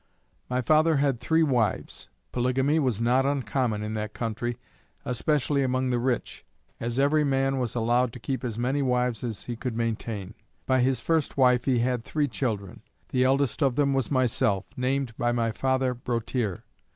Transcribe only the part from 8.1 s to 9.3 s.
to keep as many wives